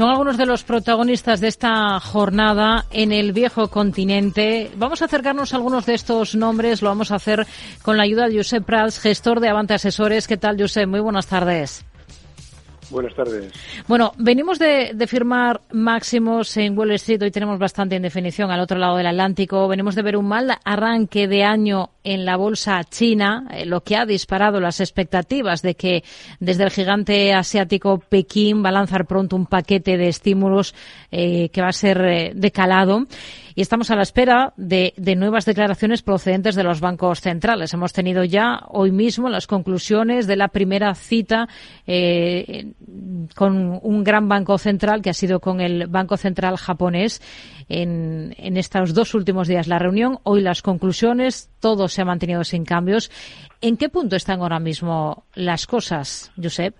Son 0.00 0.08
algunos 0.08 0.38
de 0.38 0.46
los 0.46 0.64
protagonistas 0.64 1.42
de 1.42 1.48
esta 1.48 2.00
jornada 2.00 2.86
en 2.90 3.12
el 3.12 3.34
viejo 3.34 3.68
continente. 3.68 4.70
Vamos 4.76 5.02
a 5.02 5.04
acercarnos 5.04 5.52
a 5.52 5.58
algunos 5.58 5.84
de 5.84 5.92
estos 5.92 6.34
nombres. 6.34 6.80
Lo 6.80 6.88
vamos 6.88 7.10
a 7.10 7.16
hacer 7.16 7.46
con 7.82 7.98
la 7.98 8.04
ayuda 8.04 8.26
de 8.26 8.38
Josep 8.38 8.64
Prats, 8.64 8.98
gestor 8.98 9.40
de 9.40 9.50
Avante 9.50 9.74
Asesores. 9.74 10.26
¿Qué 10.26 10.38
tal, 10.38 10.58
Josep? 10.58 10.88
Muy 10.88 11.00
buenas 11.00 11.26
tardes. 11.26 11.84
Buenas 12.90 13.14
tardes. 13.14 13.52
Bueno, 13.86 14.12
venimos 14.16 14.58
de, 14.58 14.94
firmar 15.06 15.60
máximos 15.70 16.56
en 16.56 16.76
Wall 16.76 16.92
Street. 16.92 17.22
Hoy 17.22 17.30
tenemos 17.30 17.58
bastante 17.58 17.94
en 17.94 18.02
definición 18.02 18.50
al 18.50 18.60
otro 18.60 18.78
lado 18.78 18.96
del 18.96 19.06
Atlántico. 19.06 19.68
Venimos 19.68 19.94
de 19.94 20.02
ver 20.02 20.16
un 20.16 20.26
mal 20.26 20.50
arranque 20.64 21.28
de 21.28 21.44
año 21.44 21.90
en 22.02 22.24
la 22.24 22.36
bolsa 22.36 22.82
china, 22.84 23.46
eh, 23.50 23.66
lo 23.66 23.82
que 23.82 23.96
ha 23.96 24.06
disparado 24.06 24.60
las 24.60 24.80
expectativas 24.80 25.62
de 25.62 25.74
que 25.74 26.02
desde 26.38 26.64
el 26.64 26.70
gigante 26.70 27.34
asiático 27.34 27.98
Pekín 27.98 28.64
va 28.64 28.70
a 28.70 28.72
lanzar 28.72 29.06
pronto 29.06 29.36
un 29.36 29.46
paquete 29.46 29.98
de 29.98 30.08
estímulos 30.08 30.74
eh, 31.10 31.50
que 31.50 31.60
va 31.60 31.68
a 31.68 31.72
ser 31.72 32.00
eh, 32.00 32.32
decalado 32.34 33.06
y 33.54 33.60
estamos 33.60 33.90
a 33.90 33.96
la 33.96 34.02
espera 34.02 34.54
de, 34.56 34.94
nuevas 35.16 35.44
declaraciones 35.44 36.02
procedentes 36.02 36.54
de 36.54 36.62
los 36.62 36.80
bancos 36.80 37.20
centrales. 37.20 37.74
Hemos 37.74 37.92
tenido 37.92 38.24
ya 38.24 38.62
hoy 38.68 38.90
mismo 38.92 39.28
las 39.28 39.46
conclusiones 39.46 40.26
de 40.26 40.36
la 40.36 40.48
primera 40.48 40.94
cita 40.94 41.48
con 43.34 43.80
un 43.82 44.04
gran 44.04 44.28
banco 44.28 44.56
central 44.56 45.02
que 45.02 45.10
ha 45.10 45.14
sido 45.14 45.40
con 45.40 45.60
el 45.60 45.88
Banco 45.88 46.16
Central 46.16 46.56
japonés 46.56 47.20
en 47.68 48.56
estos 48.56 48.94
dos 48.94 49.14
últimos 49.14 49.48
días 49.48 49.66
la 49.66 49.80
reunión. 49.80 50.20
Hoy 50.22 50.40
las 50.40 50.62
conclusiones, 50.62 51.49
todo 51.60 51.88
se 51.88 52.02
ha 52.02 52.04
mantenido 52.04 52.44
sin 52.44 52.64
cambios. 52.64 53.10
¿En 53.60 53.76
qué 53.76 53.88
punto 53.88 54.16
están 54.16 54.40
ahora 54.40 54.58
mismo 54.58 55.24
las 55.34 55.66
cosas, 55.66 56.32
Josep? 56.36 56.74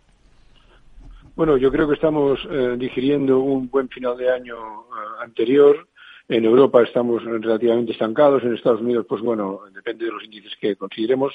Bueno, 1.37 1.57
yo 1.57 1.71
creo 1.71 1.89
que 1.89 1.95
estamos 1.95 2.41
eh, 2.51 2.77
digiriendo 2.79 3.41
un 3.41 3.71
buen 3.71 3.89
final 3.89 4.17
de 4.17 4.31
año 4.31 4.57
eh, 4.57 5.25
anterior 5.25 5.87
en 6.31 6.45
Europa 6.45 6.81
estamos 6.83 7.25
relativamente 7.25 7.91
estancados, 7.91 8.45
en 8.45 8.55
Estados 8.55 8.81
Unidos, 8.81 9.05
pues 9.09 9.21
bueno, 9.21 9.63
depende 9.75 10.05
de 10.05 10.13
los 10.13 10.23
índices 10.23 10.53
que 10.61 10.77
consideremos. 10.77 11.35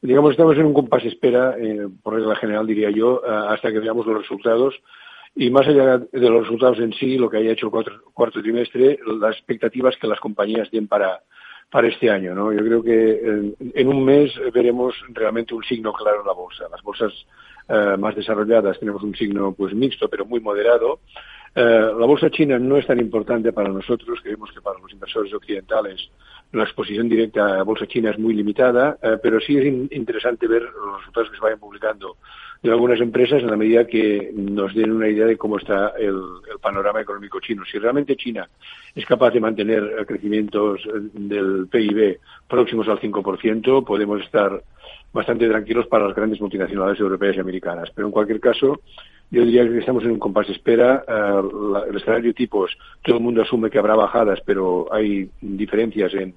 Digamos, 0.00 0.30
estamos 0.30 0.56
en 0.56 0.66
un 0.66 0.72
compás 0.72 1.04
espera, 1.04 1.56
eh, 1.58 1.88
por 2.00 2.14
regla 2.14 2.36
general 2.36 2.64
diría 2.64 2.90
yo, 2.90 3.24
hasta 3.26 3.72
que 3.72 3.80
veamos 3.80 4.06
los 4.06 4.18
resultados. 4.18 4.76
Y 5.34 5.50
más 5.50 5.66
allá 5.66 5.98
de 5.98 6.30
los 6.30 6.44
resultados 6.44 6.78
en 6.78 6.92
sí, 6.92 7.18
lo 7.18 7.28
que 7.28 7.38
haya 7.38 7.50
hecho 7.50 7.66
el 7.66 7.90
cuarto, 8.14 8.40
trimestre, 8.40 9.00
las 9.20 9.34
expectativas 9.34 9.96
que 9.96 10.06
las 10.06 10.20
compañías 10.20 10.70
tienen 10.70 10.86
para, 10.86 11.22
para 11.70 11.88
este 11.88 12.10
año. 12.10 12.34
¿no? 12.34 12.52
Yo 12.52 12.60
creo 12.60 12.82
que 12.82 13.18
en, 13.18 13.56
en, 13.74 13.88
un 13.88 14.04
mes 14.04 14.32
veremos 14.52 14.94
realmente 15.08 15.54
un 15.54 15.64
signo 15.64 15.92
claro 15.92 16.20
en 16.20 16.26
la 16.26 16.32
bolsa. 16.32 16.68
Las 16.70 16.82
bolsas 16.82 17.12
eh, 17.68 17.96
más 17.98 18.14
desarrolladas 18.14 18.78
tenemos 18.78 19.02
un 19.02 19.14
signo 19.14 19.52
pues 19.52 19.74
mixto, 19.74 20.08
pero 20.08 20.24
muy 20.24 20.40
moderado. 20.40 21.00
Eh, 21.54 21.60
la 21.98 22.06
bolsa 22.06 22.30
china 22.30 22.58
no 22.58 22.76
es 22.76 22.86
tan 22.86 23.00
importante 23.00 23.52
para 23.52 23.70
nosotros, 23.70 24.20
creemos 24.22 24.52
que 24.52 24.60
para 24.60 24.78
los 24.78 24.92
inversores 24.92 25.32
occidentales 25.32 26.10
la 26.52 26.64
exposición 26.64 27.08
directa 27.08 27.46
a 27.46 27.56
la 27.56 27.62
bolsa 27.64 27.86
china 27.86 28.10
es 28.10 28.18
muy 28.18 28.34
limitada, 28.34 28.98
eh, 29.02 29.16
pero 29.22 29.40
sí 29.40 29.56
es 29.56 29.64
interesante 29.92 30.46
ver 30.46 30.62
los 30.62 30.98
resultados 30.98 31.30
que 31.30 31.36
se 31.36 31.42
vayan 31.42 31.58
publicando 31.58 32.18
de 32.62 32.70
algunas 32.70 33.00
empresas 33.00 33.42
en 33.42 33.50
la 33.50 33.56
medida 33.56 33.86
que 33.86 34.30
nos 34.34 34.74
den 34.74 34.92
una 34.92 35.08
idea 35.08 35.26
de 35.26 35.36
cómo 35.36 35.58
está 35.58 35.92
el, 35.98 36.18
panorama 36.60 37.00
económico 37.00 37.38
chino. 37.40 37.64
Si 37.64 37.78
realmente 37.78 38.16
China 38.16 38.48
es 38.94 39.04
capaz 39.04 39.30
de 39.30 39.40
mantener 39.40 40.04
crecimientos 40.06 40.80
del 41.12 41.68
PIB 41.70 42.18
próximos 42.48 42.88
al 42.88 42.98
5%, 42.98 43.84
podemos 43.84 44.20
estar 44.22 44.62
bastante 45.12 45.48
tranquilos 45.48 45.86
para 45.86 46.06
las 46.06 46.16
grandes 46.16 46.40
multinacionales 46.40 46.98
europeas 46.98 47.36
y 47.36 47.40
americanas. 47.40 47.90
Pero 47.94 48.08
en 48.08 48.12
cualquier 48.12 48.40
caso, 48.40 48.80
yo 49.30 49.44
diría 49.44 49.68
que 49.68 49.78
estamos 49.78 50.04
en 50.04 50.12
un 50.12 50.18
compás 50.18 50.46
de 50.46 50.54
espera. 50.54 51.04
Eh, 51.06 51.42
el 51.90 51.96
escenario 51.96 52.34
tipos, 52.34 52.76
todo 53.02 53.16
el 53.16 53.22
mundo 53.22 53.42
asume 53.42 53.70
que 53.70 53.78
habrá 53.78 53.94
bajadas, 53.94 54.40
pero 54.44 54.88
hay 54.92 55.28
diferencias 55.40 56.14
en, 56.14 56.34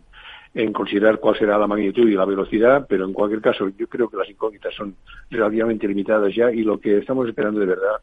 en 0.54 0.74
considerar 0.74 1.20
cuál 1.20 1.38
será 1.38 1.58
la 1.58 1.68
magnitud 1.68 2.08
y 2.08 2.16
la 2.16 2.26
velocidad, 2.26 2.86
pero 2.90 3.06
en 3.06 3.14
cualquier 3.14 3.42
caso 3.42 3.70
yo 3.78 3.88
creo 3.88 4.10
que 4.10 4.18
las 4.18 4.30
incógnitas 4.30 4.74
son 4.74 4.96
relativamente 5.30 5.88
limitadas 5.88 6.34
ya 6.36 6.52
y 6.52 6.64
lo 6.64 6.80
que 6.80 6.98
estamos 6.98 7.28
esperando 7.28 7.60
de 7.60 7.68
verdad 7.68 7.98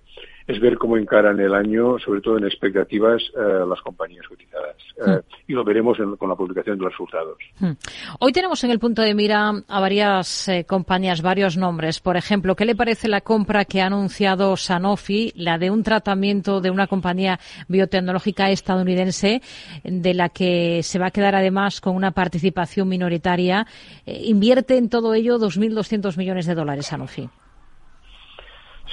es 0.47 0.61
ver 0.61 0.79
cómo 0.79 0.97
encaran 0.97 1.41
el 1.41 1.55
año, 1.55 1.99
sobre 1.99 2.21
todo 2.21 2.39
en 2.39 2.45
expectativas, 2.45 3.23
eh, 3.37 3.65
las 3.69 3.81
compañías 3.81 4.27
cotizadas. 4.29 4.77
Eh, 4.97 5.11
hmm. 5.11 5.43
Y 5.49 5.53
lo 5.55 5.65
veremos 5.65 5.99
con 6.19 6.29
la 6.29 6.37
publicación 6.37 6.79
de 6.79 6.85
los 6.85 6.93
resultados. 6.93 7.39
Hmm. 7.59 7.73
Hoy 8.21 8.33
tenemos 8.33 8.63
en 8.63 8.71
el 8.71 8.79
punto 8.79 9.03
de 9.03 9.15
mira 9.15 9.53
a 9.67 9.81
varias 9.81 10.49
eh, 10.49 10.65
compañías, 10.65 11.21
varios 11.21 11.57
nombres. 11.57 12.01
Por 12.01 12.17
ejemplo, 12.17 12.55
¿qué 12.55 12.65
le 12.65 12.77
parece 12.77 13.09
la 13.09 13.23
compra 13.23 13.65
que 13.65 13.81
ha 13.81 13.87
anunciado 13.87 14.57
Sanofi, 14.57 15.33
la 15.35 15.59
de 15.59 15.71
un 15.71 15.83
tratamiento 15.83 16.61
de 16.61 16.71
una 16.71 16.87
compañía 16.87 17.41
biotecnológica 17.67 18.51
estadounidense, 18.51 19.43
de 19.83 20.15
la 20.15 20.29
que 20.29 20.83
se 20.85 20.99
va 20.99 21.07
a 21.07 21.11
quedar 21.11 21.35
además 21.35 21.81
con 21.81 21.97
una 21.97 22.13
participación 22.13 22.89
minoritaria? 22.89 23.67
invierte 24.07 24.77
en 24.77 24.89
todo 24.89 25.15
ello 25.15 25.39
2.200 25.39 26.17
millones 26.17 26.47
de 26.47 26.55
dólares 26.55 26.87
Sanofi. 26.87 27.29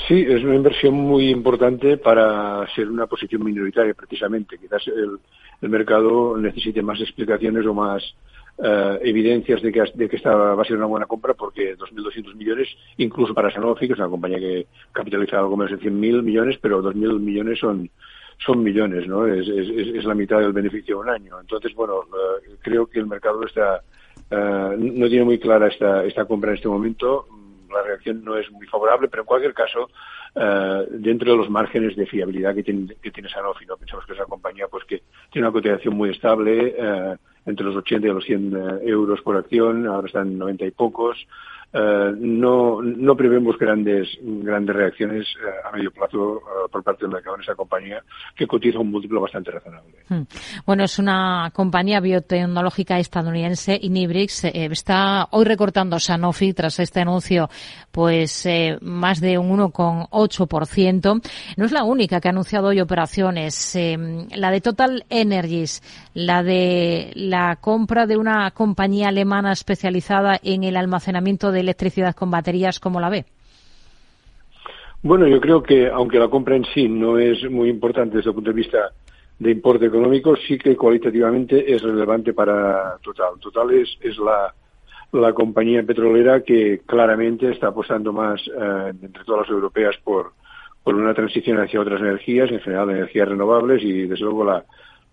Sí, 0.08 0.26
es 0.28 0.44
una 0.44 0.56
inversión 0.56 0.96
muy 0.96 1.30
importante 1.30 1.98
para 1.98 2.68
ser 2.76 2.90
una 2.90 3.06
posición 3.06 3.44
minoritaria, 3.44 3.94
precisamente. 3.94 4.58
Quizás 4.58 4.88
el, 4.88 5.20
mercado 5.70 6.36
necesite 6.38 6.82
más 6.82 7.00
explicaciones 7.00 7.66
o 7.66 7.74
más 7.74 8.04
eh, 8.58 9.00
evidencias 9.04 9.62
de 9.62 9.72
que, 9.72 9.84
de 9.94 10.10
que 10.10 10.16
esta 10.18 10.36
va 10.36 10.62
a 10.62 10.66
ser 10.66 10.78
una 10.78 10.88
buena 10.88 11.06
compra, 11.06 11.36
porque 11.36 11.78
2.200 11.78 12.36
millones, 12.36 12.68
incluso 12.98 13.34
para 13.34 13.52
Sanofi, 13.52 13.88
que 13.88 13.94
es 13.94 14.00
una 14.00 14.10
compañía 14.10 14.40
que 14.40 14.68
capitaliza 14.92 15.40
algo 15.40 15.56
menos 15.56 15.80
de 15.80 15.90
100.000 15.90 16.24
millones, 16.24 16.58
pero 16.60 16.84
2.000 16.84 17.20
millones 17.20 17.60
son 17.60 17.90
son 18.44 18.62
millones, 18.64 19.08
¿no? 19.08 19.26
Es, 19.28 19.48
es, 19.48 20.04
la 20.04 20.16
mitad 20.16 20.40
del 20.40 20.52
beneficio 20.52 20.96
de 20.96 21.02
un 21.02 21.10
año. 21.10 21.40
Entonces, 21.40 21.74
bueno, 21.76 22.02
eh, 22.02 22.56
creo 22.62 22.88
que 22.88 23.00
el 23.00 23.06
mercado 23.06 23.46
está 23.46 23.82
eh, 24.32 24.76
no 24.78 25.08
tiene 25.08 25.26
muy 25.26 25.40
clara 25.40 25.68
esta, 25.68 26.04
esta 26.06 26.26
compra 26.26 26.52
en 26.52 26.58
este 26.58 26.68
momento 26.68 27.28
la 27.74 27.84
reacción 27.84 28.24
no 28.24 28.38
es 28.38 28.50
muy 28.52 28.68
favorable, 28.68 29.08
pero 29.08 29.24
en 29.24 29.28
cualquier 29.28 29.54
caso, 29.54 29.90
eh, 30.36 30.88
dentro 30.92 31.32
de 31.32 31.38
los 31.38 31.50
márgenes 31.50 31.96
de 31.96 32.06
fiabilidad 32.06 32.56
que 32.56 32.64
tiene, 32.64 32.96
que 33.02 33.12
tiene 33.12 33.30
Sanofi, 33.30 33.66
¿no? 33.66 33.78
pensamos 33.78 34.06
que 34.06 34.14
es 34.14 34.20
una 34.20 34.28
compañía 34.28 34.68
pues 34.68 34.86
que 34.86 35.04
tiene 35.32 35.48
una 35.48 35.54
cotización 35.54 35.96
muy 35.96 36.12
estable, 36.12 36.76
eh, 36.78 37.16
entre 37.46 37.66
los 37.66 37.76
80 37.76 38.08
y 38.08 38.12
los 38.12 38.26
100 38.26 38.56
eh, 38.56 38.80
euros 38.84 39.22
por 39.22 39.36
acción, 39.36 39.88
ahora 39.88 40.08
están 40.08 40.28
en 40.28 40.38
90 40.38 40.66
y 40.66 40.72
pocos, 40.72 41.28
eh, 41.76 42.14
no, 42.20 42.84
no 42.84 43.16
prevemos 43.16 43.58
grandes, 43.58 44.08
grandes 44.22 44.76
reacciones 44.76 45.26
eh, 45.44 45.68
a 45.68 45.72
medio 45.76 45.90
plazo 45.90 46.38
eh, 46.38 46.70
por 46.72 46.84
parte 46.84 47.06
del 47.06 47.14
mercado 47.14 47.36
en 47.36 47.42
esa 47.42 47.56
compañía, 47.56 48.04
que 48.36 48.46
cotiza 48.46 48.78
un 48.78 48.92
múltiplo 48.92 49.20
bastante 49.20 49.50
razonable. 49.50 49.96
Hmm. 50.08 50.22
Bueno, 50.68 50.84
es 50.84 51.00
una 51.00 51.50
compañía 51.52 52.00
biotecnológica 52.00 53.00
estadounidense, 53.00 53.80
Inibrix, 53.82 54.44
está 54.46 55.28
hoy 55.32 55.46
recortando 55.46 55.98
Sanofi 55.98 56.54
tras 56.54 56.80
este 56.80 57.02
anuncio, 57.02 57.50
pues 57.92 58.48
más 58.82 59.20
de 59.20 59.40
un 59.40 59.58
1,8%. 59.58 61.22
No 61.58 61.66
es 61.66 61.72
la 61.72 61.84
única 61.84 62.22
que 62.22 62.28
ha 62.28 62.32
anunciado 62.32 62.68
hoy 62.68 62.82
operaciones. 62.82 63.78
la 64.36 64.52
de 64.52 64.62
Total 64.62 65.06
Energies, 65.10 65.82
la 66.14 66.44
de 66.44 67.12
la 67.16 67.56
compra 67.56 68.06
de 68.06 68.18
una 68.18 68.52
compañía 68.52 69.08
alemana 69.08 69.52
especializada 69.52 70.40
en 70.44 70.64
el 70.64 70.78
almacenamiento 70.78 71.52
de 71.52 71.63
electricidad 71.64 72.16
con 72.16 72.30
baterías, 72.30 72.80
¿cómo 72.80 73.00
la 73.00 73.10
ve? 73.10 73.26
Bueno, 75.02 75.28
yo 75.28 75.42
creo 75.42 75.62
que 75.62 75.90
aunque 75.90 76.18
la 76.18 76.30
compra 76.30 76.56
en 76.56 76.66
sí 76.74 76.88
no 76.88 77.18
es 77.18 77.44
muy 77.50 77.70
importante 77.70 78.18
desde 78.18 78.30
el 78.30 78.36
punto 78.36 78.52
de 78.52 78.56
vista 78.56 78.92
de 79.38 79.52
importe 79.52 79.88
económico, 79.88 80.36
sí 80.48 80.58
que 80.58 80.78
cualitativamente 80.78 81.74
es 81.74 81.82
relevante 81.82 82.34
para 82.34 82.98
Total. 83.02 83.38
Total 83.40 83.72
es, 83.72 83.90
es 84.00 84.18
la, 84.18 84.54
la 85.12 85.34
compañía 85.34 85.84
petrolera 85.84 86.42
que 86.42 86.82
claramente 86.86 87.52
está 87.52 87.68
apostando 87.68 88.14
más 88.14 88.40
eh, 88.48 88.94
entre 89.02 89.26
todas 89.26 89.42
las 89.42 89.50
europeas 89.50 89.96
por, 90.04 90.32
por 90.84 90.96
una 90.96 91.14
transición 91.14 91.60
hacia 91.60 91.82
otras 91.82 92.00
energías, 92.00 92.50
en 92.52 92.62
general 92.62 92.90
energías 92.92 93.28
renovables 93.28 93.84
y 93.84 94.08
desde 94.08 94.24
luego 94.24 94.46
la, 94.46 94.64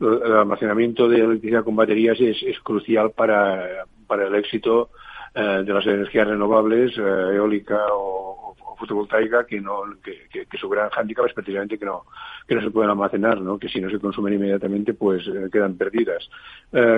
el 0.01 0.33
almacenamiento 0.33 1.09
de 1.09 1.19
electricidad 1.19 1.65
con 1.65 1.75
baterías 1.75 2.19
es, 2.21 2.43
es 2.43 2.61
crucial 2.61 3.11
para, 3.11 3.85
para 4.07 4.29
el 4.29 4.35
éxito 4.37 4.91
eh, 5.35 5.63
de 5.65 5.73
las 5.73 5.87
energías 5.87 6.27
renovables, 6.27 6.97
eh, 6.99 7.35
eólica 7.37 7.79
o, 7.93 8.57
fotovoltaica, 8.79 9.45
que 9.45 9.61
no 9.61 9.83
que, 10.03 10.47
que, 10.47 10.59
su 10.59 10.67
gran 10.67 10.89
hándicap 10.89 11.27
es 11.27 11.35
precisamente 11.35 11.79
que 11.79 11.85
no 11.85 12.05
que 12.49 12.55
no 12.55 12.63
se 12.63 12.71
pueden 12.71 12.89
almacenar, 12.89 13.39
¿no? 13.39 13.59
que 13.59 13.69
si 13.69 13.79
no 13.79 13.91
se 13.91 13.99
consumen 13.99 14.33
inmediatamente 14.33 14.95
pues 14.95 15.27
eh, 15.29 15.51
quedan 15.53 15.77
perdidas. 15.77 16.29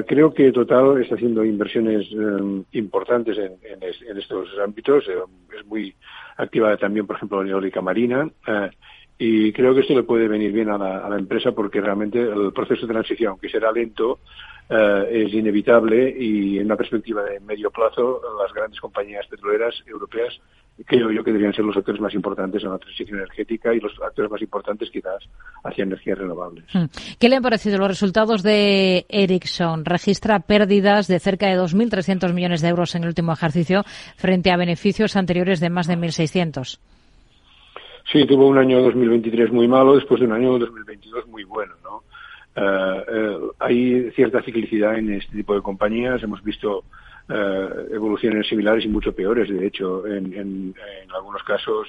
creo 0.07 0.33
que 0.33 0.53
Total 0.53 1.03
está 1.03 1.17
haciendo 1.17 1.45
inversiones 1.45 2.07
importantes 2.71 3.37
en, 3.37 3.57
en, 3.65 4.17
estos 4.17 4.49
ámbitos, 4.65 5.05
es 5.09 5.67
muy 5.67 5.93
activa 6.37 6.77
también, 6.77 7.05
por 7.05 7.17
ejemplo, 7.17 7.43
en 7.43 7.49
eólica 7.49 7.81
marina. 7.81 8.31
Y 9.25 9.53
creo 9.53 9.73
que 9.73 9.83
esto 9.83 9.95
le 9.95 10.03
puede 10.03 10.27
venir 10.27 10.51
bien 10.51 10.69
a 10.69 10.77
la, 10.77 11.17
empresa 11.17 11.53
porque 11.53 11.81
realmente 11.81 12.21
el 12.21 12.53
proceso 12.53 12.89
de 12.89 12.93
transición, 12.93 13.31
aunque 13.31 13.49
será 13.49 13.71
lento, 13.71 14.19
eh, 14.69 15.27
es 15.29 15.33
inevitable 15.33 16.13
y 16.19 16.59
en 16.59 16.65
una 16.65 16.75
perspectiva 16.75 17.23
de 17.23 17.39
medio 17.39 17.71
plazo 17.71 18.21
las 18.43 18.53
grandes 18.53 18.81
compañías 18.81 19.25
petroleras 19.29 19.77
europeas 19.87 20.41
creo 20.85 21.13
yo 21.13 21.23
que 21.23 21.31
deberían 21.31 21.55
ser 21.55 21.65
los 21.65 21.77
actores 21.77 22.01
más 22.01 22.15
importantes 22.15 22.65
en 22.65 22.71
la 22.71 22.79
transición 22.79 23.19
energética 23.19 23.73
y 23.73 23.79
los 23.79 23.93
actores 24.03 24.29
más 24.29 24.43
importantes 24.43 24.91
quizás 24.91 25.23
hacia 25.63 25.85
energías 25.85 26.19
renovables. 26.19 26.65
Hmm. 26.73 26.87
¿Qué 27.21 27.29
le 27.29 27.37
han 27.37 27.43
parecido 27.43 27.79
los 27.79 27.87
resultados 27.87 28.43
de 28.43 29.07
Ericsson? 29.09 29.85
Registra 29.85 30.41
pérdidas 30.41 31.07
de 31.07 31.21
cerca 31.21 31.47
de 31.47 31.61
2.300 31.61 32.33
millones 32.33 32.61
de 32.61 32.69
euros 32.71 32.97
en 32.97 33.03
el 33.03 33.11
último 33.11 33.33
ejercicio 33.33 33.85
frente 34.17 34.51
a 34.51 34.57
beneficios 34.57 35.15
anteriores 35.15 35.61
de 35.61 35.71
más 35.71 35.87
de 35.87 35.97
1.600. 35.97 36.81
Sí, 38.13 38.27
tuvo 38.27 38.47
un 38.47 38.59
año 38.59 38.83
2023 38.83 39.51
muy 39.53 39.67
malo 39.67 39.95
después 39.95 40.21
de 40.21 40.27
un 40.27 40.35
año 40.35 40.59
2022 40.59 41.27
muy 41.29 41.45
bueno, 41.45 41.73
¿no? 41.83 42.03
Eh, 42.55 43.05
eh, 43.09 43.39
hay 43.59 44.11
cierta 44.11 44.43
ciclicidad 44.43 44.99
en 44.99 45.15
este 45.15 45.35
tipo 45.35 45.55
de 45.55 45.63
compañías. 45.63 46.23
Hemos 46.23 46.43
visto 46.45 46.85
eh, 47.31 47.69
evoluciones 47.91 48.47
similares 48.47 48.85
y 48.85 48.89
mucho 48.89 49.15
peores, 49.15 49.49
de 49.49 49.67
hecho, 49.67 50.07
en, 50.07 50.31
en, 50.35 50.75
algunos 51.15 51.43
casos 51.45 51.89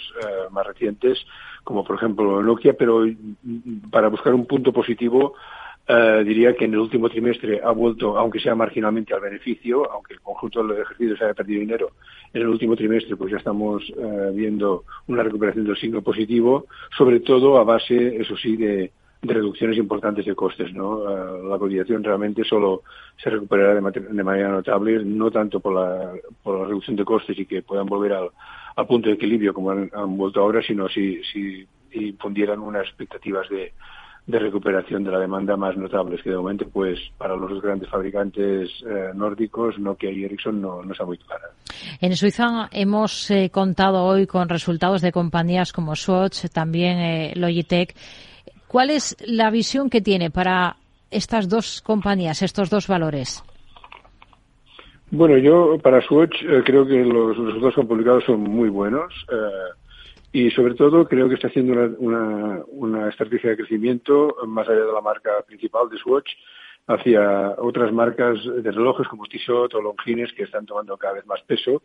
más 0.51 0.65
recientes, 0.65 1.19
como 1.65 1.83
por 1.83 1.97
ejemplo 1.97 2.41
Nokia, 2.41 2.73
pero 2.73 3.05
mm, 3.05 3.89
para 3.91 4.07
buscar 4.07 4.33
un 4.33 4.45
punto 4.45 4.71
positivo, 4.71 5.35
diría 5.87 6.55
que 6.55 6.65
en 6.65 6.73
el 6.73 6.79
último 6.79 7.09
trimestre 7.09 7.61
ha 7.63 7.71
vuelto, 7.71 8.17
aunque 8.17 8.39
sea 8.39 8.55
marginalmente 8.55 9.13
al 9.13 9.21
beneficio, 9.21 9.91
aunque 9.91 10.13
el 10.13 10.21
conjunto 10.21 10.65
del 10.65 10.81
ejercicio 10.81 11.17
se 11.17 11.25
haya 11.25 11.33
perdido 11.33 11.59
dinero, 11.59 11.89
en 12.33 12.41
el 12.41 12.47
último 12.47 12.75
trimestre 12.75 13.15
pues 13.17 13.31
ya 13.31 13.37
estamos 13.37 13.83
viendo 14.33 14.85
una 15.07 15.23
recuperación 15.23 15.65
del 15.65 15.77
signo 15.77 16.01
positivo, 16.01 16.67
sobre 16.97 17.19
todo 17.19 17.57
a 17.57 17.63
base, 17.63 18.15
eso 18.15 18.37
sí, 18.37 18.55
de, 18.55 18.91
de 19.23 19.33
reducciones 19.33 19.77
importantes 19.77 20.25
de 20.25 20.35
costes. 20.35 20.73
¿no? 20.73 21.09
Eh, 21.09 21.43
la 21.49 21.57
cotización 21.57 22.03
realmente 22.03 22.43
solo 22.43 22.83
se 23.21 23.29
recuperará 23.29 23.73
de, 23.75 24.23
manera 24.23 24.49
notable, 24.49 25.03
no 25.03 25.31
tanto 25.31 25.59
por 25.59 25.73
la, 25.73 26.13
por 26.43 26.59
la 26.59 26.65
reducción 26.65 26.95
de 26.95 27.05
costes 27.05 27.39
y 27.39 27.45
que 27.45 27.61
puedan 27.61 27.85
volver 27.85 28.13
al, 28.13 28.29
punto 28.87 29.09
de 29.09 29.15
equilibrio 29.15 29.53
como 29.53 29.71
han, 29.71 29.89
vuelto 30.17 30.41
ahora, 30.41 30.61
sino 30.61 30.89
si, 30.89 31.23
si 31.23 31.65
infundieran 31.91 32.59
unas 32.59 32.83
expectativas 32.87 33.47
de, 33.49 33.71
de 34.25 34.39
recuperación 34.39 35.03
de 35.03 35.11
la 35.11 35.19
demanda 35.19 35.57
más 35.57 35.75
notables, 35.75 36.21
que 36.21 36.29
de 36.29 36.37
momento, 36.37 36.65
pues, 36.71 36.99
para 37.17 37.35
los 37.35 37.61
grandes 37.61 37.89
fabricantes 37.89 38.69
eh, 38.87 39.11
nórdicos, 39.13 39.77
Nokia 39.77 40.11
y 40.11 40.23
Ericsson 40.23 40.61
no, 40.61 40.81
no 40.81 40.91
está 40.93 41.05
muy 41.05 41.17
clara. 41.17 41.49
En 41.99 42.15
Suiza 42.15 42.69
hemos 42.71 43.29
eh, 43.31 43.49
contado 43.51 44.03
hoy 44.05 44.25
con 44.25 44.47
resultados 44.47 45.01
de 45.01 45.11
compañías 45.11 45.73
como 45.73 45.95
Swatch, 45.95 46.45
también 46.53 47.31
Logitech, 47.35 47.93
¿Cuál 48.73 48.89
es 48.89 49.15
la 49.23 49.51
visión 49.51 49.87
que 49.87 50.01
tiene 50.01 50.31
para 50.31 50.77
estas 51.11 51.47
dos 51.47 51.79
compañías, 51.83 52.41
estos 52.41 52.71
dos 52.71 52.87
valores? 52.87 53.43
Bueno, 55.11 55.37
yo 55.37 55.77
para 55.77 56.01
Swatch 56.01 56.41
eh, 56.41 56.63
creo 56.65 56.83
que 56.83 57.05
los 57.05 57.37
resultados 57.37 57.75
que 57.75 57.81
han 57.81 57.87
publicado 57.87 58.21
son 58.21 58.39
muy 58.39 58.69
buenos 58.69 59.13
eh, 59.31 59.35
y 60.33 60.49
sobre 60.49 60.73
todo 60.73 61.07
creo 61.07 61.29
que 61.29 61.35
está 61.35 61.47
haciendo 61.47 61.73
una, 61.99 62.63
una, 62.67 63.09
estrategia 63.09 63.51
de 63.51 63.57
crecimiento 63.57 64.35
más 64.47 64.67
allá 64.67 64.83
de 64.83 64.91
la 64.91 64.99
marca 64.99 65.29
principal 65.45 65.87
de 65.89 65.97
Swatch 65.99 66.29
hacia 66.87 67.51
otras 67.59 67.93
marcas 67.93 68.39
de 68.43 68.71
relojes 68.71 69.07
como 69.07 69.25
Tissot 69.25 69.73
o 69.73 69.81
Longines 69.81 70.33
que 70.33 70.43
están 70.43 70.65
tomando 70.65 70.97
cada 70.97 71.13
vez 71.13 71.25
más 71.27 71.41
peso 71.43 71.83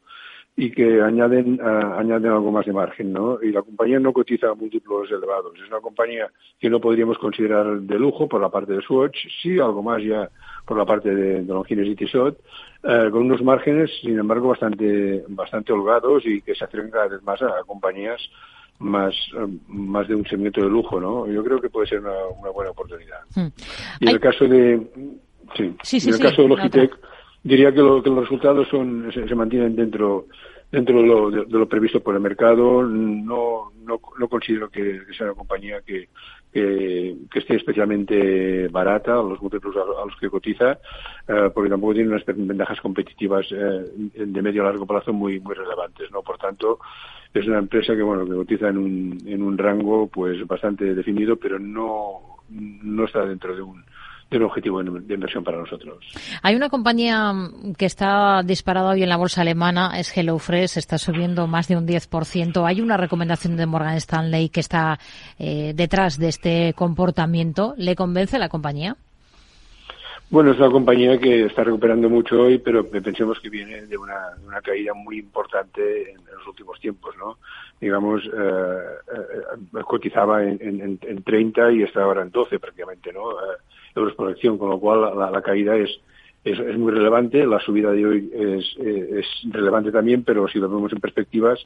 y 0.57 0.73
que 0.73 1.01
añaden, 1.01 1.61
añaden 1.61 2.33
algo 2.33 2.51
más 2.51 2.67
de 2.67 2.73
margen, 2.73 3.13
¿no? 3.13 3.39
Y 3.41 3.53
la 3.53 3.63
compañía 3.63 4.01
no 4.01 4.13
cotiza 4.13 4.49
a 4.49 4.55
múltiplos 4.55 5.09
elevados. 5.09 5.53
Es 5.57 5.69
una 5.69 5.81
compañía 5.81 6.33
que 6.59 6.69
no 6.69 6.81
podríamos 6.81 7.17
considerar 7.19 7.81
de 7.81 7.99
lujo 7.99 8.29
por 8.29 8.41
la 8.41 8.49
parte 8.49 8.73
de 8.73 8.83
Swatch, 8.83 9.17
sí 9.41 9.61
algo 9.61 9.85
más 9.85 10.03
ya 10.03 10.29
por 10.69 10.77
la 10.77 10.85
parte 10.85 11.15
de, 11.15 11.43
de 11.43 11.53
Longines 11.53 11.89
y 11.89 11.97
Tissot, 11.97 12.39
uh, 12.85 13.11
con 13.11 13.23
unos 13.23 13.43
márgenes, 13.43 13.91
sin 14.03 14.19
embargo, 14.19 14.49
bastante, 14.49 15.25
bastante 15.29 15.73
holgados 15.73 16.27
y 16.27 16.43
que 16.43 16.55
se 16.55 16.65
acercan 16.65 16.91
cada 16.91 17.09
vez 17.09 17.23
más 17.23 17.41
a, 17.41 17.65
compañías 17.67 18.21
más, 18.79 19.15
más 19.67 20.07
de 20.07 20.15
un 20.15 20.27
segmento 20.27 20.61
de 20.61 20.69
lujo, 20.69 21.01
¿no? 21.01 21.27
Yo 21.27 21.43
creo 21.43 21.61
que 21.61 21.71
puede 21.71 21.89
ser 21.89 22.01
una, 22.01 22.15
una 22.39 22.51
buena 22.51 22.71
oportunidad. 22.71 23.21
Hmm. 23.35 23.49
Y 23.99 24.09
en 24.09 24.15
el 24.15 24.21
caso 24.21 24.45
de, 24.47 24.87
sí, 25.57 25.75
sí, 25.83 26.09
en 26.09 26.15
el 26.15 26.21
caso 26.21 26.43
de 26.43 26.49
Logitech, 26.49 26.93
diría 27.43 27.73
que, 27.73 27.81
lo, 27.81 28.03
que 28.03 28.11
los 28.11 28.21
resultados 28.21 28.69
son 28.69 29.11
se, 29.13 29.35
mantienen 29.35 29.75
dentro 29.75 30.27
dentro 30.71 31.01
de 31.01 31.07
lo, 31.07 31.31
de, 31.31 31.47
lo, 31.49 31.67
previsto 31.67 32.01
por 32.01 32.15
el 32.15 32.21
mercado. 32.21 32.83
No, 32.83 33.73
no, 33.85 34.01
no 34.19 34.29
considero 34.29 34.69
que, 34.69 35.01
sea 35.17 35.29
una 35.29 35.35
compañía 35.35 35.81
que, 35.81 36.09
que, 36.53 37.17
esté 37.35 37.57
especialmente 37.57 38.69
barata 38.69 39.13
a 39.13 39.23
los 39.23 39.41
múltiplos 39.41 39.77
a, 39.77 40.05
los 40.05 40.17
que 40.19 40.31
cotiza, 40.31 40.79
eh, 41.27 41.51
porque 41.55 41.71
tampoco 41.71 41.95
tiene 41.95 42.11
unas 42.11 42.25
ventajas 42.27 42.81
competitivas 42.81 43.47
eh, 43.51 43.85
de 44.15 44.43
medio 44.43 44.63
a 44.63 44.67
largo 44.67 44.87
plazo 44.87 45.13
muy 45.13 45.41
muy 45.41 45.55
relevantes. 45.55 46.11
no 46.11 46.23
Por 46.23 46.39
tanto, 46.39 46.79
es 47.33 47.47
una 47.47 47.59
empresa 47.59 47.95
que 47.95 48.03
bueno 48.03 48.25
que 48.25 48.35
cotiza 48.35 48.69
en 48.69 48.79
un, 48.79 49.19
en 49.27 49.43
un 49.43 49.59
rango 49.59 50.09
pues 50.09 50.47
bastante 50.47 50.95
definido, 50.95 51.37
pero 51.37 51.59
no, 51.59 52.39
no 52.49 53.05
está 53.05 53.25
dentro 53.25 53.55
de 53.55 53.63
un 53.63 53.85
de 54.31 54.37
un 54.37 54.45
objetivo 54.45 54.83
de 54.83 55.15
inversión 55.15 55.43
para 55.43 55.59
nosotros. 55.59 56.05
Hay 56.43 56.55
una 56.55 56.69
compañía 56.69 57.33
que 57.77 57.87
está 57.87 58.43
disparada 58.43 58.91
hoy 58.91 59.03
en 59.03 59.09
la 59.09 59.17
bolsa 59.17 59.41
alemana, 59.41 59.99
es 59.99 60.15
HelloFresh, 60.15 60.77
está 60.77 60.99
subiendo 60.99 61.47
más 61.47 61.69
de 61.69 61.77
un 61.77 61.87
10%. 61.87 62.67
Hay 62.67 62.81
una 62.81 62.97
recomendación 62.97 63.57
de 63.57 63.67
Morgan 63.67 63.97
Stanley 63.97 64.51
que 64.51 64.61
está 64.61 64.99
eh, 65.39 65.73
detrás 65.75 66.19
de 66.19 66.29
este 66.29 66.75
comportamiento. 66.75 67.75
¿Le 67.79 67.97
convence 67.97 68.39
la 68.39 68.49
compañía? 68.51 68.97
Bueno, 70.31 70.51
es 70.51 70.59
una 70.59 70.71
compañía 70.71 71.19
que 71.19 71.47
está 71.47 71.65
recuperando 71.65 72.11
mucho 72.11 72.43
hoy, 72.43 72.59
pero 72.59 72.87
pensemos 72.87 73.41
que 73.41 73.49
viene 73.49 73.87
de 73.87 73.97
una, 73.97 74.37
caída 74.63 74.93
muy 74.93 75.19
importante 75.21 76.11
en, 76.11 76.19
los 76.37 76.47
últimos 76.47 76.79
tiempos, 76.81 77.17
¿no? 77.17 77.39
Digamos, 77.81 78.23
eh, 78.27 78.79
eh, 79.15 79.81
cotizaba 79.87 80.45
en, 80.45 80.99
en, 81.01 81.23
30 81.23 81.73
y 81.73 81.83
está 81.83 82.03
ahora 82.03 82.23
en 82.23 82.31
12 82.31 82.59
prácticamente, 82.59 83.11
¿no? 83.11 83.31
Euros 83.99 84.15
por 84.15 84.31
acción, 84.31 84.59
con 84.59 84.71
lo 84.71 84.79
cual 84.79 85.19
la, 85.19 85.43
caída 85.43 85.77
es, 85.77 85.91
es, 86.45 86.79
muy 86.79 86.93
relevante. 86.93 87.47
La 87.47 87.61
subida 87.61 87.91
de 87.93 88.07
hoy 88.07 88.31
es, 88.33 88.77
es, 88.79 89.27
relevante 89.53 89.93
también, 89.93 90.25
pero 90.25 90.49
si 90.49 90.59
lo 90.59 90.69
vemos 90.69 90.93
en 90.93 91.01
perspectivas 91.01 91.59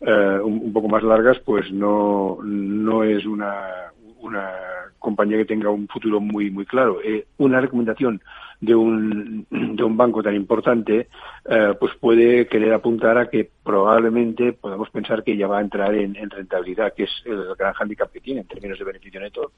eh, 0.00 0.38
un, 0.42 0.72
poco 0.72 0.88
más 0.88 1.02
largas, 1.02 1.38
pues 1.40 1.70
no, 1.72 2.38
no 2.42 3.04
es 3.04 3.24
una, 3.26 3.92
una 4.20 4.50
compañía 4.98 5.38
que 5.38 5.44
tenga 5.44 5.70
un 5.70 5.88
futuro 5.88 6.20
muy 6.20 6.50
muy 6.50 6.66
claro. 6.66 7.00
Eh, 7.02 7.26
una 7.38 7.60
recomendación 7.60 8.20
de 8.60 8.74
un, 8.74 9.46
de 9.50 9.82
un 9.82 9.96
banco 9.96 10.22
tan 10.22 10.34
importante, 10.34 11.08
eh, 11.48 11.74
pues 11.78 11.94
puede 12.00 12.46
querer 12.46 12.72
apuntar 12.72 13.18
a 13.18 13.28
que 13.28 13.48
probablemente 13.62 14.52
podamos 14.52 14.90
pensar 14.90 15.22
que 15.22 15.36
ya 15.36 15.46
va 15.46 15.58
a 15.58 15.62
entrar 15.62 15.94
en, 15.94 16.14
rentabilidad, 16.30 16.94
que 16.94 17.04
es 17.04 17.22
el 17.24 17.54
gran 17.56 17.74
hándicap 17.74 18.10
que 18.10 18.20
tiene 18.20 18.40
en 18.40 18.46
términos 18.46 18.78
de 18.78 18.84
beneficio 18.84 19.20
neto. 19.20 19.52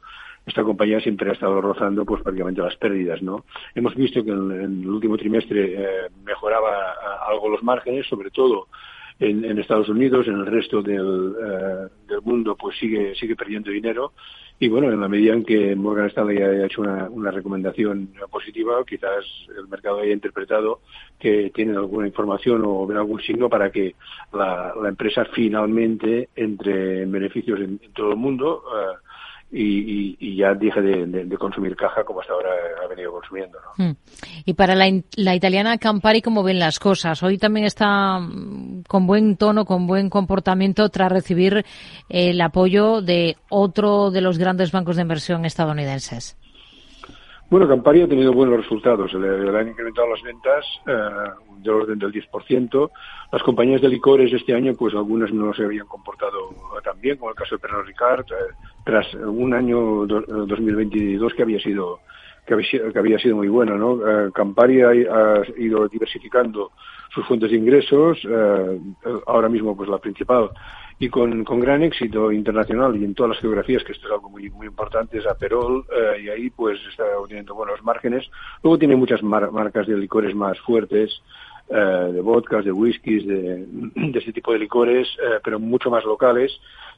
Esta 0.46 0.62
compañía 0.62 1.00
siempre 1.00 1.30
ha 1.30 1.34
estado 1.34 1.60
rozando 1.60 2.04
pues 2.04 2.22
prácticamente 2.22 2.62
las 2.62 2.76
pérdidas, 2.76 3.22
¿no? 3.22 3.44
Hemos 3.74 3.94
visto 3.94 4.24
que 4.24 4.30
en, 4.30 4.50
el 4.82 4.88
último 4.88 5.16
trimestre 5.16 5.74
eh, 5.76 6.08
mejoraba 6.24 6.94
algo 7.28 7.48
los 7.48 7.62
márgenes, 7.62 8.06
sobre 8.06 8.30
todo 8.30 8.68
en, 9.20 9.58
Estados 9.58 9.88
Unidos, 9.88 10.26
en 10.28 10.34
el 10.34 10.46
resto 10.46 10.82
del, 10.82 11.34
eh, 11.42 11.88
del 12.06 12.22
mundo, 12.22 12.56
pues 12.56 12.78
sigue, 12.78 13.14
sigue 13.16 13.34
perdiendo 13.34 13.70
dinero. 13.70 14.12
Y 14.60 14.68
bueno, 14.68 14.90
en 14.92 15.00
la 15.00 15.08
medida 15.08 15.34
en 15.34 15.44
que 15.44 15.76
Morgan 15.76 16.06
Stanley 16.06 16.38
haya 16.38 16.66
hecho 16.66 16.82
una, 16.82 17.08
una 17.08 17.30
recomendación 17.30 18.10
positiva, 18.30 18.84
quizás 18.84 19.24
el 19.56 19.68
mercado 19.68 20.00
haya 20.00 20.12
interpretado 20.12 20.80
que 21.18 21.50
tiene 21.54 21.76
alguna 21.76 22.08
información 22.08 22.62
o 22.64 22.84
ve 22.86 22.96
algún 22.96 23.20
signo 23.20 23.48
para 23.48 23.70
que 23.70 23.94
la, 24.32 24.72
la 24.80 24.88
empresa 24.88 25.24
finalmente 25.32 26.28
entre 26.34 27.02
en 27.02 27.12
beneficios 27.12 27.60
en, 27.60 27.78
todo 27.94 28.10
el 28.10 28.16
mundo. 28.16 28.62
Eh, 28.74 28.98
y, 29.50 30.36
ya 30.36 30.54
deje 30.54 30.82
de, 30.82 31.38
consumir 31.38 31.74
caja 31.74 32.04
como 32.04 32.20
hasta 32.20 32.32
ahora 32.32 32.50
ha 32.84 32.86
venido 32.86 33.12
consumiendo. 33.12 33.58
Hmm. 33.76 33.92
Y 34.44 34.54
para 34.54 34.74
la, 34.74 34.86
la, 35.16 35.34
italiana 35.34 35.78
Campari, 35.78 36.20
¿cómo 36.20 36.42
ven 36.42 36.58
las 36.58 36.78
cosas? 36.78 37.22
Hoy 37.22 37.38
también 37.38 37.64
está 37.64 38.18
con 38.88 39.06
buen 39.06 39.36
tono, 39.36 39.64
con 39.64 39.86
buen 39.86 40.10
comportamiento 40.10 40.88
tras 40.88 41.12
recibir 41.12 41.64
el 42.08 42.40
apoyo 42.40 43.00
de 43.02 43.36
otro 43.48 44.10
de 44.10 44.22
los 44.22 44.38
grandes 44.38 44.72
bancos 44.72 44.96
de 44.96 45.02
inversión 45.02 45.44
estadounidenses. 45.44 46.36
Bueno, 47.50 47.66
Campari 47.66 48.02
ha 48.02 48.08
tenido 48.08 48.32
buenos 48.32 48.58
resultados. 48.58 49.12
Le, 49.14 49.58
han 49.58 49.68
incrementado 49.68 50.08
las 50.08 50.22
ventas 50.22 50.66
eh, 50.86 50.92
del 51.62 51.74
orden 51.74 51.98
del 51.98 52.12
10%. 52.12 52.90
Las 53.32 53.42
compañías 53.42 53.80
de 53.80 53.88
licores 53.88 54.32
este 54.32 54.54
año, 54.54 54.74
pues 54.74 54.94
algunas 54.94 55.32
no 55.32 55.54
se 55.54 55.64
habían 55.64 55.86
comportado 55.86 56.50
tan 56.84 57.00
bien, 57.00 57.16
como 57.16 57.30
el 57.30 57.36
caso 57.36 57.54
de 57.54 57.60
Pernod 57.60 57.86
Ricard, 57.86 58.26
eh, 58.32 58.54
tras 58.84 59.14
un 59.14 59.54
año 59.54 60.06
2022 60.06 61.32
que 61.32 61.42
había 61.42 61.60
sido 61.60 62.00
que 62.48 62.98
había, 62.98 63.18
sido 63.18 63.36
muy 63.36 63.48
bueno, 63.48 63.76
¿no? 63.76 64.26
Eh, 64.26 64.30
Campari 64.32 64.80
ha, 64.80 65.42
ido 65.56 65.86
diversificando 65.88 66.72
sus 67.12 67.26
fuentes 67.26 67.50
de 67.50 67.56
ingresos, 67.56 68.18
eh, 68.24 68.80
ahora 69.26 69.48
mismo 69.48 69.76
pues 69.76 69.88
la 69.88 69.98
principal 69.98 70.50
y 70.98 71.08
con, 71.08 71.44
gran 71.44 71.82
éxito 71.82 72.32
internacional 72.32 72.96
y 72.96 73.04
en 73.04 73.14
todas 73.14 73.30
las 73.30 73.40
geografías, 73.40 73.84
que 73.84 73.92
esto 73.92 74.06
es 74.06 74.12
algo 74.12 74.30
muy, 74.30 74.50
muy 74.50 74.66
importante, 74.66 75.18
es 75.18 75.26
Aperol, 75.26 75.84
eh, 75.92 76.22
y 76.24 76.28
ahí 76.28 76.50
pues 76.50 76.80
está 76.90 77.04
obteniendo 77.18 77.54
buenos 77.54 77.82
márgenes. 77.84 78.28
Luego 78.64 78.78
tiene 78.78 78.96
muchas 78.96 79.22
marcas 79.22 79.86
de 79.86 79.96
licores 79.96 80.34
más 80.34 80.58
fuertes, 80.60 81.22
de 81.68 82.20
vodkas, 82.22 82.64
de 82.64 82.72
whiskies, 82.72 83.26
de, 83.26 83.66
de 83.94 84.18
este 84.18 84.32
tipo 84.32 84.52
de 84.52 84.58
licores, 84.58 85.06
pero 85.44 85.60
mucho 85.60 85.90
más 85.90 86.04
locales, 86.04 86.50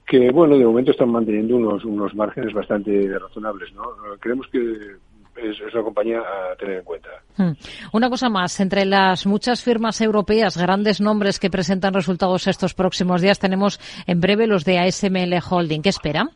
que 0.06 0.30
bueno, 0.30 0.56
de 0.56 0.64
momento 0.64 0.92
están 0.92 1.10
manteniendo 1.10 1.56
unos, 1.56 1.84
unos 1.84 2.14
márgenes 2.14 2.54
bastante 2.54 3.18
razonables, 3.18 3.72
¿no? 3.74 3.82
Creemos 4.18 4.46
que 4.48 4.96
es, 5.36 5.74
una 5.74 5.82
compañía 5.82 6.20
a 6.20 6.56
tener 6.56 6.78
en 6.78 6.84
cuenta. 6.84 7.08
Hmm. 7.36 7.52
Una 7.92 8.10
cosa 8.10 8.28
más, 8.28 8.58
entre 8.60 8.84
las 8.84 9.26
muchas 9.26 9.62
firmas 9.62 10.00
europeas, 10.00 10.56
grandes 10.56 11.00
nombres 11.00 11.38
que 11.38 11.50
presentan 11.50 11.94
resultados 11.94 12.46
estos 12.46 12.74
próximos 12.74 13.20
días, 13.20 13.38
tenemos 13.38 13.80
en 14.06 14.20
breve 14.20 14.46
los 14.46 14.64
de 14.64 14.78
ASML 14.78 15.38
Holding. 15.48 15.82
¿Qué 15.82 15.88
espera? 15.88 16.28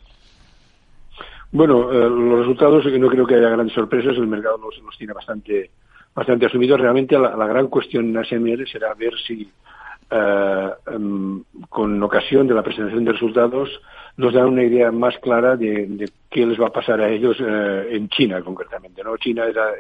Bueno, 1.53 1.93
eh, 1.93 2.11
los 2.11 2.41
resultados 2.41 2.85
no 2.87 3.09
creo 3.09 3.27
que 3.27 3.37
haya 3.37 3.51
grandes 3.51 3.75
sorpresas, 3.75 4.17
el 4.17 4.27
mercado 4.27 4.59
los, 4.59 4.79
los 4.83 4.97
tiene 4.99 5.13
bastante 5.13 5.71
bastante 6.15 6.47
asumidos. 6.47 6.81
Realmente 6.81 7.19
la, 7.19 7.37
la 7.37 7.47
gran 7.47 7.69
cuestión 7.69 8.09
en 8.09 8.19
ASML 8.19 8.67
será 8.67 8.95
ver 8.95 9.13
si 9.27 9.51
con 11.69 12.03
ocasión 12.03 12.47
de 12.47 12.55
la 12.55 12.63
presentación 12.63 13.05
de 13.05 13.13
resultados 13.13 13.71
nos 14.17 14.33
dan 14.33 14.47
una 14.47 14.63
idea 14.63 14.93
más 14.93 15.19
clara 15.19 15.57
de, 15.57 16.09
qué 16.31 16.47
les 16.47 16.61
va 16.61 16.69
a 16.69 16.73
pasar 16.73 17.01
a 17.01 17.09
ellos 17.09 17.37
eh, 17.41 17.89
en 17.91 18.09
China 18.09 18.43
concretamente. 18.43 19.03
¿no? 19.03 19.17
China 19.17 19.45
era 19.47 19.71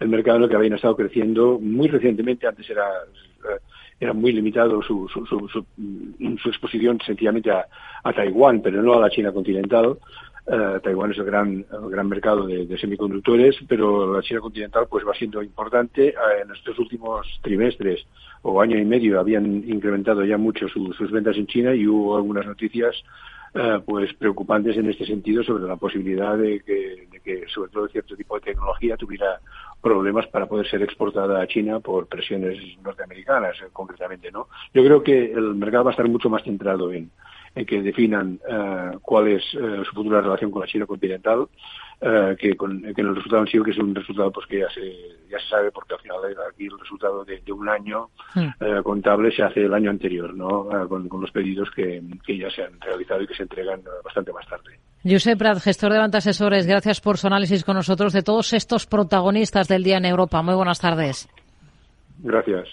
el, 0.00 0.08
mercado 0.08 0.38
en 0.38 0.44
el 0.44 0.48
que 0.48 0.56
habían 0.56 0.74
estado 0.74 0.96
creciendo 0.96 1.58
muy 1.60 1.88
recientemente, 1.88 2.46
antes 2.46 2.68
era, 2.68 2.86
eh, 2.86 3.60
era 4.00 4.12
muy 4.12 4.32
limitado 4.32 4.82
su, 4.82 5.08
su, 5.08 5.26
su, 5.26 6.48
exposición 6.48 6.98
sencillamente 7.04 7.50
a, 7.50 7.66
Taiwán, 8.14 8.62
pero 8.62 8.82
no 8.82 8.94
a 8.94 9.00
la 9.00 9.10
China 9.10 9.32
continental. 9.32 9.98
Uh, 10.50 10.80
Taiwán 10.80 11.12
es 11.12 11.18
el 11.18 11.24
gran, 11.24 11.66
gran 11.90 12.08
mercado 12.08 12.46
de, 12.46 12.78
semiconductores, 12.78 13.54
pero 13.68 14.10
la 14.10 14.22
China 14.22 14.40
continental 14.40 14.86
pues 14.88 15.06
va 15.06 15.12
siendo 15.12 15.42
importante. 15.42 16.14
en 16.42 16.50
estos 16.50 16.78
últimos 16.78 17.26
trimestres 17.42 18.06
o 18.42 18.60
año 18.62 18.78
y 18.78 18.84
medio 18.84 19.20
habían 19.20 19.44
incrementado 19.68 20.24
ya 20.24 20.38
mucho 20.38 20.66
sus 20.68 21.10
ventas 21.10 21.36
en 21.36 21.46
China 21.46 21.74
y 21.74 21.86
hubo 21.86 22.16
algunas 22.16 22.46
noticias 22.46 22.96
eh, 23.54 23.80
pues 23.84 24.12
preocupantes 24.14 24.76
en 24.76 24.90
este 24.90 25.06
sentido 25.06 25.42
sobre 25.42 25.64
la 25.64 25.76
posibilidad 25.76 26.36
de 26.36 26.60
que, 26.60 27.08
de 27.10 27.20
que, 27.20 27.48
sobre 27.48 27.70
todo 27.70 27.88
cierto 27.88 28.14
tipo 28.14 28.34
de 28.34 28.42
tecnología 28.42 28.96
tuviera 28.98 29.40
problemas 29.80 30.26
para 30.26 30.44
poder 30.44 30.68
ser 30.68 30.82
exportada 30.82 31.40
a 31.40 31.46
China 31.46 31.80
por 31.80 32.06
presiones 32.08 32.58
norteamericanas 32.82 33.56
eh, 33.62 33.68
concretamente 33.72 34.30
no 34.30 34.48
yo 34.74 34.84
creo 34.84 35.02
que 35.02 35.32
el 35.32 35.54
mercado 35.54 35.84
va 35.84 35.90
a 35.90 35.92
estar 35.92 36.08
mucho 36.08 36.28
más 36.28 36.42
centrado 36.42 36.92
en 36.92 37.10
en 37.54 37.66
que 37.66 37.82
definan 37.82 38.40
uh, 38.48 38.98
cuál 39.00 39.28
es 39.28 39.42
uh, 39.54 39.84
su 39.84 39.94
futura 39.94 40.20
relación 40.20 40.50
con 40.50 40.62
la 40.62 40.66
China 40.66 40.86
continental, 40.86 41.40
uh, 41.40 42.36
que, 42.38 42.56
con, 42.56 42.82
que 42.82 43.00
el 43.00 43.14
resultado 43.14 43.42
en 43.42 43.48
sí 43.48 43.58
que 43.64 43.70
es 43.70 43.78
un 43.78 43.94
resultado 43.94 44.30
pues 44.30 44.46
que 44.46 44.60
ya 44.60 44.70
se, 44.70 44.80
ya 45.30 45.38
se 45.38 45.48
sabe 45.48 45.70
porque 45.70 45.94
al 45.94 46.00
final 46.00 46.18
aquí 46.50 46.66
el 46.66 46.78
resultado 46.78 47.24
de, 47.24 47.40
de 47.40 47.52
un 47.52 47.68
año 47.68 48.10
contable 48.82 49.30
se 49.30 49.42
hace 49.42 49.64
el 49.64 49.74
año 49.74 49.90
anterior, 49.90 50.34
¿no? 50.34 50.68
Con, 50.88 51.08
con, 51.08 51.20
los 51.20 51.30
pedidos 51.30 51.70
que, 51.70 52.02
que, 52.24 52.38
ya 52.38 52.50
se 52.50 52.62
han 52.62 52.80
realizado 52.80 53.22
y 53.22 53.26
que 53.26 53.34
se 53.34 53.42
entregan 53.42 53.82
bastante 54.04 54.32
más 54.32 54.46
tarde. 54.46 54.78
Josep 55.04 55.38
Prat, 55.38 55.58
gestor 55.58 55.92
de 55.92 55.98
Banca 55.98 56.18
Asesores, 56.18 56.66
gracias 56.66 57.00
por 57.00 57.18
su 57.18 57.26
análisis 57.26 57.64
con 57.64 57.76
nosotros 57.76 58.12
de 58.12 58.22
todos 58.22 58.52
estos 58.52 58.86
protagonistas 58.86 59.68
del 59.68 59.82
día 59.82 59.98
en 59.98 60.04
Europa. 60.04 60.42
Muy 60.42 60.54
buenas 60.54 60.80
tardes. 60.80 61.28
Gracias. 62.18 62.68